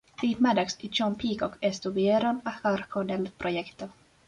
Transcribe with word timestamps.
Steve 0.17 0.39
Maddox 0.41 0.77
y 0.83 0.89
John 0.91 1.15
Peacock 1.15 1.59
estuvieron 1.61 2.41
a 2.43 2.59
cargo 2.59 3.03
del 3.03 3.29
proyecto. 3.29 3.91